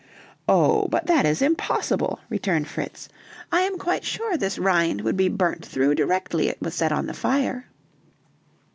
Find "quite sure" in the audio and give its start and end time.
3.77-4.35